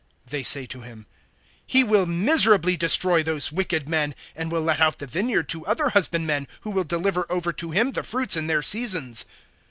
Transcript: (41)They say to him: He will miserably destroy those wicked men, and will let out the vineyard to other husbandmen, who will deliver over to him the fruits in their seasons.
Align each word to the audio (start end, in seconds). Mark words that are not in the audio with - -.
(41)They 0.27 0.43
say 0.47 0.65
to 0.65 0.81
him: 0.81 1.05
He 1.63 1.83
will 1.83 2.07
miserably 2.07 2.75
destroy 2.75 3.21
those 3.21 3.51
wicked 3.51 3.87
men, 3.87 4.15
and 4.35 4.51
will 4.51 4.63
let 4.63 4.79
out 4.81 4.97
the 4.97 5.05
vineyard 5.05 5.47
to 5.49 5.63
other 5.67 5.89
husbandmen, 5.89 6.47
who 6.61 6.71
will 6.71 6.83
deliver 6.85 7.31
over 7.31 7.53
to 7.53 7.69
him 7.69 7.91
the 7.91 8.01
fruits 8.01 8.35
in 8.35 8.47
their 8.47 8.63
seasons. 8.63 9.25